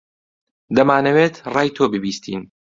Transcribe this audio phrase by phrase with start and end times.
[0.75, 2.41] دەمانەوێت ڕای تۆ ببیستین.